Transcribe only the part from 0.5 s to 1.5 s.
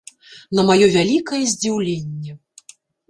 На маё вялікае